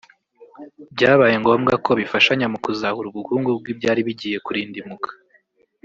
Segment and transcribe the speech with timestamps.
[0.93, 5.09] byabaye ngombwa ko bifashanya mu kuzahura ubukungu bw’ibyari bigiye kurindimuka